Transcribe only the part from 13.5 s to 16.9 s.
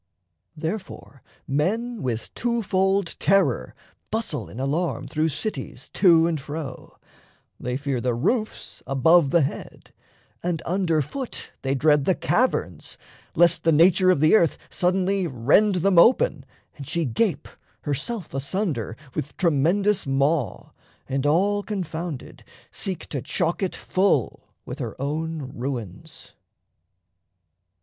the nature of the earth Suddenly rend them open, and